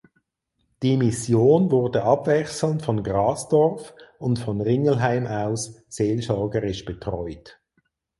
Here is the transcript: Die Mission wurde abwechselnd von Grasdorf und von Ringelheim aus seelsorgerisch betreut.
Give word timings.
Die 0.81 0.97
Mission 0.97 1.69
wurde 1.69 2.01
abwechselnd 2.03 2.81
von 2.81 3.03
Grasdorf 3.03 3.93
und 4.17 4.39
von 4.39 4.59
Ringelheim 4.59 5.27
aus 5.27 5.75
seelsorgerisch 5.89 6.85
betreut. 6.85 7.61